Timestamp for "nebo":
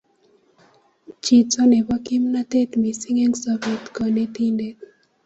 1.71-1.93